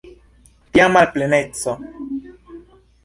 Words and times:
Tia 0.71 0.87
malpleneco! 0.95 1.77